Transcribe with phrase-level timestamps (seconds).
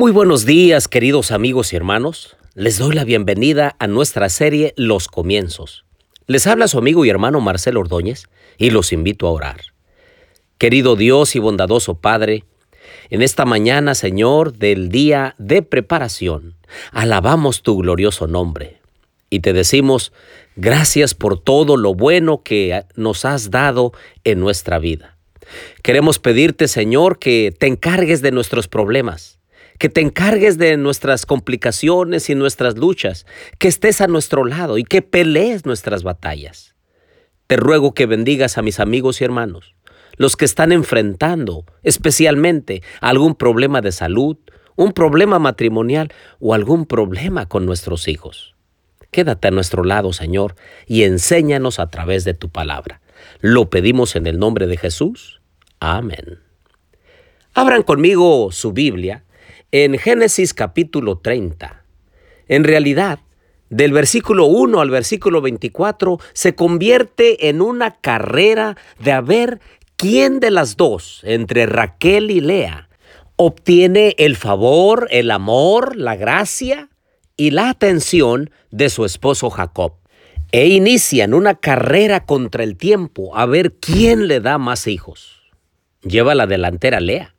[0.00, 2.34] Muy buenos días, queridos amigos y hermanos.
[2.54, 5.84] Les doy la bienvenida a nuestra serie Los Comienzos.
[6.26, 8.24] Les habla su amigo y hermano Marcelo Ordóñez
[8.56, 9.60] y los invito a orar.
[10.56, 12.44] Querido Dios y bondadoso Padre,
[13.10, 16.54] en esta mañana, Señor, del día de preparación,
[16.92, 18.80] alabamos tu glorioso nombre
[19.28, 20.14] y te decimos
[20.56, 23.92] gracias por todo lo bueno que nos has dado
[24.24, 25.18] en nuestra vida.
[25.82, 29.39] Queremos pedirte, Señor, que te encargues de nuestros problemas
[29.80, 33.24] que te encargues de nuestras complicaciones y nuestras luchas,
[33.58, 36.74] que estés a nuestro lado y que pelees nuestras batallas.
[37.46, 39.74] Te ruego que bendigas a mis amigos y hermanos,
[40.18, 44.36] los que están enfrentando especialmente algún problema de salud,
[44.76, 48.54] un problema matrimonial o algún problema con nuestros hijos.
[49.10, 53.00] Quédate a nuestro lado, Señor, y enséñanos a través de tu palabra.
[53.40, 55.40] Lo pedimos en el nombre de Jesús.
[55.80, 56.40] Amén.
[57.54, 59.24] Abran conmigo su Biblia
[59.72, 61.84] en Génesis capítulo 30.
[62.48, 63.20] En realidad,
[63.68, 69.60] del versículo 1 al versículo 24 se convierte en una carrera de a ver
[69.96, 72.88] quién de las dos, entre Raquel y Lea,
[73.36, 76.88] obtiene el favor, el amor, la gracia
[77.36, 79.94] y la atención de su esposo Jacob.
[80.52, 85.42] E inician una carrera contra el tiempo a ver quién le da más hijos.
[86.02, 87.36] Lleva la delantera Lea.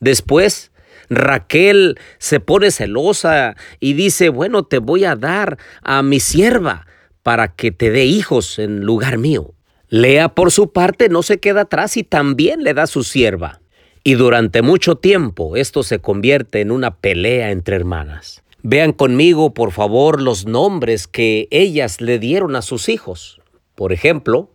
[0.00, 0.72] Después
[1.10, 6.86] Raquel se pone celosa y dice, bueno, te voy a dar a mi sierva
[7.22, 9.54] para que te dé hijos en lugar mío.
[9.88, 13.60] Lea por su parte no se queda atrás y también le da su sierva.
[14.02, 18.42] Y durante mucho tiempo esto se convierte en una pelea entre hermanas.
[18.62, 23.40] Vean conmigo, por favor, los nombres que ellas le dieron a sus hijos.
[23.74, 24.53] Por ejemplo,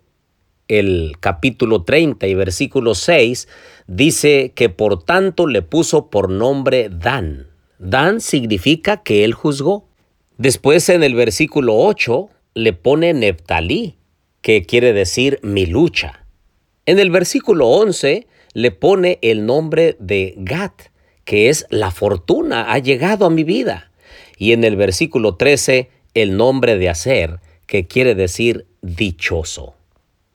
[0.70, 3.50] el capítulo 30 y versículo 6
[3.88, 7.48] dice que por tanto le puso por nombre Dan.
[7.80, 9.88] Dan significa que él juzgó.
[10.38, 13.98] Después en el versículo 8 le pone Neptalí,
[14.42, 16.26] que quiere decir mi lucha.
[16.86, 20.74] En el versículo 11 le pone el nombre de Gat,
[21.26, 23.92] que es la fortuna ha llegado a mi vida.
[24.38, 29.79] Y en el versículo 13 el nombre de Aser, que quiere decir dichoso.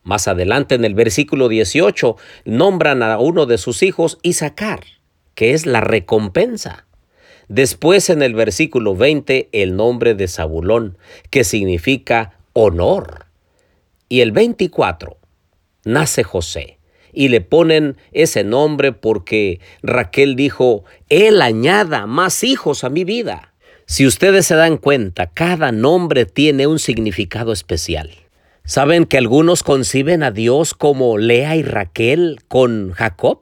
[0.05, 4.81] Más adelante en el versículo 18 nombran a uno de sus hijos Isaacar,
[5.35, 6.87] que es la recompensa.
[7.49, 10.99] Después en el versículo 20 el nombre de Zabulón,
[11.31, 13.27] que significa honor.
[14.11, 15.17] Y el 24
[15.85, 16.79] nace José
[17.13, 23.55] y le ponen ese nombre porque Raquel dijo, Él añada más hijos a mi vida.
[23.87, 28.24] Si ustedes se dan cuenta, cada nombre tiene un significado especial.
[28.67, 33.41] ¿Saben que algunos conciben a Dios como Lea y Raquel con Jacob?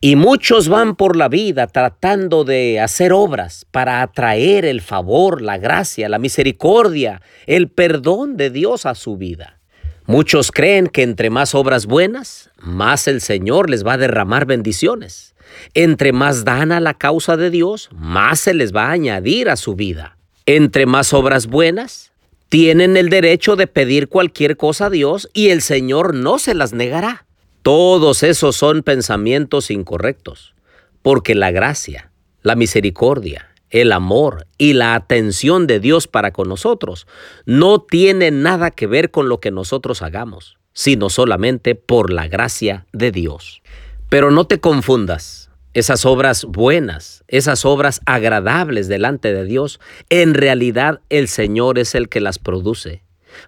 [0.00, 5.58] Y muchos van por la vida tratando de hacer obras para atraer el favor, la
[5.58, 9.58] gracia, la misericordia, el perdón de Dios a su vida.
[10.06, 15.34] Muchos creen que entre más obras buenas, más el Señor les va a derramar bendiciones.
[15.74, 19.56] Entre más dan a la causa de Dios, más se les va a añadir a
[19.56, 20.18] su vida.
[20.46, 22.11] Entre más obras buenas,
[22.52, 26.74] tienen el derecho de pedir cualquier cosa a Dios y el Señor no se las
[26.74, 27.24] negará.
[27.62, 30.54] Todos esos son pensamientos incorrectos,
[31.00, 32.12] porque la gracia,
[32.42, 37.06] la misericordia, el amor y la atención de Dios para con nosotros
[37.46, 42.84] no tienen nada que ver con lo que nosotros hagamos, sino solamente por la gracia
[42.92, 43.62] de Dios.
[44.10, 51.00] Pero no te confundas esas obras buenas, esas obras agradables delante de Dios, en realidad
[51.08, 53.02] el Señor es el que las produce,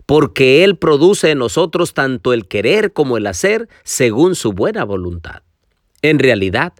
[0.07, 5.43] porque Él produce en nosotros tanto el querer como el hacer según su buena voluntad.
[6.01, 6.73] En realidad,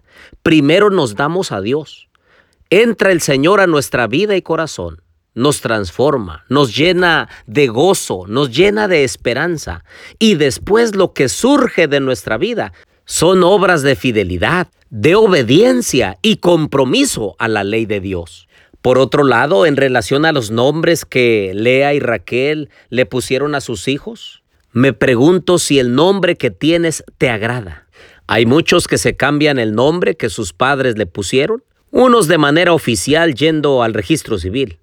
[0.43, 2.09] primero nos damos a Dios.
[2.69, 5.01] Entra el Señor a nuestra vida y corazón,
[5.35, 9.83] nos transforma, nos llena de gozo, nos llena de esperanza,
[10.17, 12.73] y después lo que surge de nuestra vida
[13.05, 18.47] son obras de fidelidad, de obediencia y compromiso a la ley de Dios.
[18.81, 23.61] Por otro lado, en relación a los nombres que Lea y Raquel le pusieron a
[23.61, 27.87] sus hijos, me pregunto si el nombre que tienes te agrada.
[28.27, 32.73] Hay muchos que se cambian el nombre que sus padres le pusieron, unos de manera
[32.73, 34.79] oficial yendo al registro civil,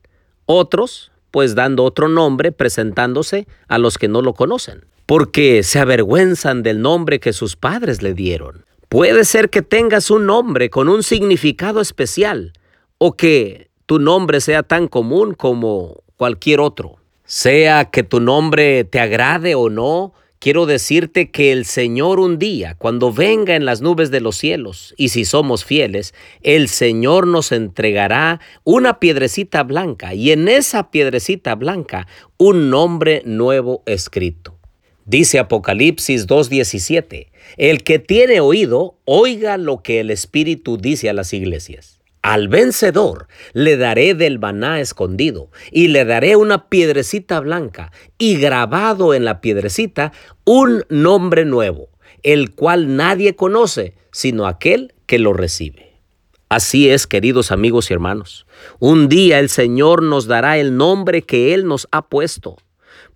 [0.46, 6.62] otros pues dando otro nombre presentándose a los que no lo conocen porque se avergüenzan
[6.62, 8.64] del nombre que sus padres le dieron.
[8.88, 12.52] Puede ser que tengas un nombre con un significado especial
[12.98, 16.98] o que tu nombre sea tan común como cualquier otro.
[17.24, 22.74] Sea que tu nombre te agrade o no, quiero decirte que el Señor un día,
[22.76, 27.50] cuando venga en las nubes de los cielos, y si somos fieles, el Señor nos
[27.52, 32.06] entregará una piedrecita blanca y en esa piedrecita blanca
[32.36, 34.61] un nombre nuevo escrito.
[35.04, 41.32] Dice Apocalipsis 2.17, el que tiene oído, oiga lo que el Espíritu dice a las
[41.32, 42.00] iglesias.
[42.22, 49.12] Al vencedor le daré del maná escondido y le daré una piedrecita blanca y grabado
[49.12, 50.12] en la piedrecita
[50.44, 51.88] un nombre nuevo,
[52.22, 55.92] el cual nadie conoce sino aquel que lo recibe.
[56.48, 58.46] Así es, queridos amigos y hermanos,
[58.78, 62.58] un día el Señor nos dará el nombre que Él nos ha puesto.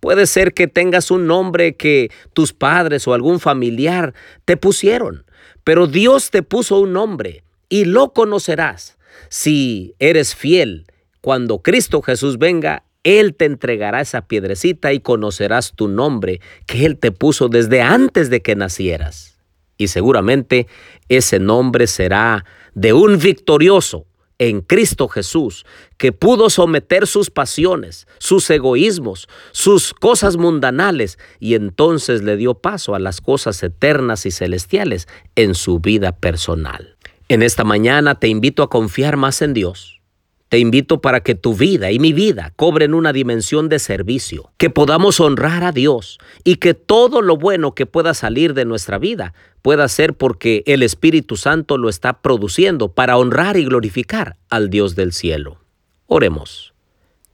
[0.06, 4.14] Puede ser que tengas un nombre que tus padres o algún familiar
[4.44, 5.24] te pusieron,
[5.64, 8.98] pero Dios te puso un nombre y lo conocerás
[9.30, 10.86] si eres fiel,
[11.20, 16.98] cuando Cristo Jesús venga, Él te entregará esa piedrecita y conocerás tu nombre que Él
[16.98, 19.40] te puso desde antes de que nacieras.
[19.76, 20.68] Y seguramente
[21.08, 22.44] ese nombre será
[22.74, 24.06] de un victorioso
[24.38, 25.64] en Cristo Jesús,
[25.96, 32.94] que pudo someter sus pasiones, sus egoísmos, sus cosas mundanales, y entonces le dio paso
[32.94, 36.96] a las cosas eternas y celestiales en su vida personal.
[37.28, 40.00] En esta mañana te invito a confiar más en Dios.
[40.48, 44.70] Te invito para que tu vida y mi vida cobren una dimensión de servicio, que
[44.70, 49.34] podamos honrar a Dios y que todo lo bueno que pueda salir de nuestra vida
[49.62, 54.94] pueda ser porque el Espíritu Santo lo está produciendo para honrar y glorificar al Dios
[54.94, 55.58] del cielo.
[56.06, 56.72] Oremos.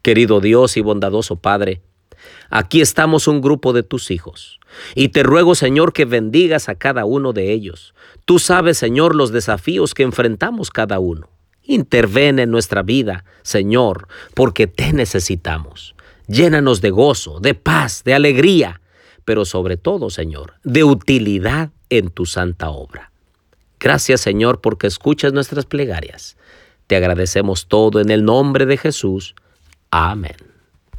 [0.00, 1.82] Querido Dios y bondadoso Padre,
[2.50, 4.60] Aquí estamos un grupo de tus hijos.
[4.94, 7.94] Y te ruego, Señor, que bendigas a cada uno de ellos.
[8.24, 11.28] Tú sabes, Señor, los desafíos que enfrentamos cada uno.
[11.64, 15.94] Interven en nuestra vida, Señor, porque te necesitamos.
[16.26, 18.80] Llénanos de gozo, de paz, de alegría,
[19.24, 23.12] pero sobre todo, Señor, de utilidad en tu santa obra.
[23.78, 26.36] Gracias, Señor, porque escuchas nuestras plegarias.
[26.86, 29.34] Te agradecemos todo en el nombre de Jesús.
[29.90, 30.51] Amén.